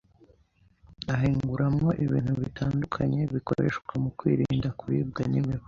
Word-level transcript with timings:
ahinguramwo 1.13 1.87
ibintu 2.05 2.31
bitandukanye 2.41 3.19
bikoreshwa 3.33 3.91
mu 4.03 4.09
kwirinda 4.17 4.69
kuribwa 4.79 5.21
n'imibu. 5.31 5.59